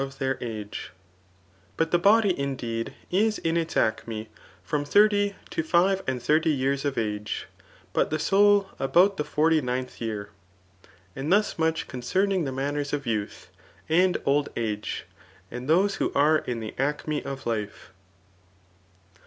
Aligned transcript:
lAgcfUT 0.01 0.07
of 0.13 0.13
thar 0.15 0.37
age*] 0.41 0.91
But 1.77 1.91
the 1.91 1.99
body^ 1.99 2.35
indeed^ 2.35 2.93
is 3.11 3.37
in 3.37 3.53
itd 3.55 3.77
acme 3.77 4.29
from 4.63 4.83
thirty 4.83 5.35
to 5.51 5.61
five 5.61 6.01
and 6.07 6.19
thirty 6.19 6.49
years 6.49 6.85
of 6.85 6.97
age, 6.97 7.45
but 7.93 8.09
the 8.09 8.17
8oul 8.17 8.65
about 8.79 9.17
the 9.17 9.23
forty 9.23 9.61
ninth 9.61 10.01
year. 10.01 10.29
And 11.15 11.31
thus 11.31 11.59
much 11.59 11.87
cbn 11.87 12.01
> 12.29 12.29
cemiiig 12.29 12.45
the 12.45 12.51
manners 12.51 12.93
of 12.93 13.03
youth^ 13.03 13.45
and 13.87 14.17
old 14.25 14.49
age, 14.55 15.05
and 15.51 15.67
those 15.67 15.97
who 15.97 16.11
are 16.15 16.39
in 16.39 16.61
the 16.61 16.73
acme 16.79 17.23
of 17.23 17.45
life. 17.45 17.91